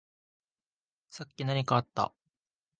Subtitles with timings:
[1.11, 2.11] さっき何かあった？